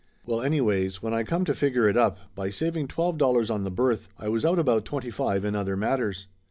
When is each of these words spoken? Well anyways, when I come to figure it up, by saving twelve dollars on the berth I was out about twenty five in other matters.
Well 0.25 0.41
anyways, 0.41 1.03
when 1.03 1.13
I 1.13 1.21
come 1.23 1.45
to 1.45 1.53
figure 1.53 1.87
it 1.87 1.95
up, 1.95 2.17
by 2.33 2.49
saving 2.49 2.87
twelve 2.87 3.19
dollars 3.19 3.51
on 3.51 3.65
the 3.65 3.69
berth 3.69 4.09
I 4.17 4.29
was 4.29 4.43
out 4.43 4.57
about 4.57 4.83
twenty 4.83 5.11
five 5.11 5.45
in 5.45 5.55
other 5.55 5.77
matters. 5.77 6.25